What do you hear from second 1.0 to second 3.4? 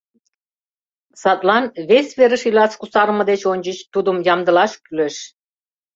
Садлан вес верыш илаш кусарыме